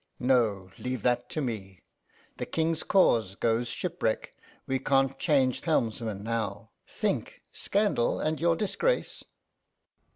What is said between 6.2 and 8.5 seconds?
now. Think scandal and